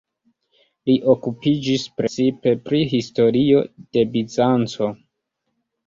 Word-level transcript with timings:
Li 0.89 0.95
okupiĝis 1.13 1.85
precipe 1.99 2.55
pri 2.71 2.83
historio 2.97 3.65
de 3.79 4.09
Bizanco. 4.17 4.95